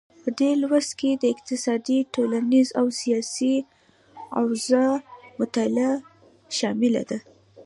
په 0.23 0.29
دې 0.39 0.51
لوست 0.61 0.91
کې 0.99 1.11
د 1.13 1.23
اقتصادي، 1.33 1.97
ټولنیزې 2.13 2.73
او 2.79 2.85
سیاسي 3.01 3.55
اوضاع 4.41 4.91
مطالعه 5.39 5.91
شامله 6.57 7.03
ده. 7.09 7.17